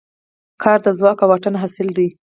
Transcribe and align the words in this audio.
کار 0.61 0.79
د 0.85 0.87
ځواک 0.99 1.17
او 1.23 1.29
واټن 1.29 1.55
حاصل 1.61 1.87
دی. 1.97 2.07